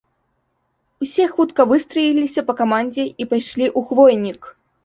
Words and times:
Усе 1.05 1.27
хутка 1.33 1.61
выстраіліся 1.73 2.45
па 2.49 2.57
камандзе 2.63 3.07
і 3.09 3.23
пайшлі 3.35 3.65
ў 3.77 3.79
хвойнік. 3.93 4.41